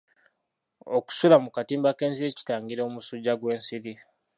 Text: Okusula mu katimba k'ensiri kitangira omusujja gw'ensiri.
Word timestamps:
Okusula 0.97 1.35
mu 1.43 1.49
katimba 1.55 1.97
k'ensiri 1.97 2.37
kitangira 2.37 2.81
omusujja 2.89 3.33
gw'ensiri. 3.39 3.93